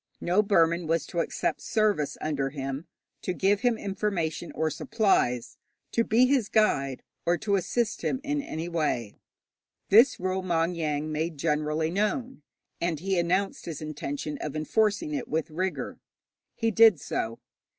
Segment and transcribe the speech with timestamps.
[0.19, 2.87] No Burman was to accept service under him,
[3.21, 5.57] to give him information or supplies,
[5.91, 9.13] to be his guide, or to assist him in any way.
[9.89, 12.41] This rule Maung Yaing made generally known,
[12.81, 15.99] and he announced his intention of enforcing it with rigour.
[16.55, 17.39] He did so.